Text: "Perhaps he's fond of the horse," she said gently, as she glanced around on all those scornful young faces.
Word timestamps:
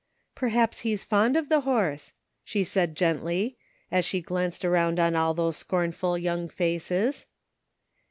"Perhaps 0.35 0.79
he's 0.79 1.03
fond 1.03 1.37
of 1.37 1.47
the 1.47 1.59
horse," 1.59 2.11
she 2.43 2.63
said 2.63 2.95
gently, 2.97 3.59
as 3.91 4.03
she 4.03 4.19
glanced 4.19 4.65
around 4.65 4.99
on 4.99 5.15
all 5.15 5.35
those 5.35 5.57
scornful 5.57 6.17
young 6.17 6.49
faces. 6.49 7.27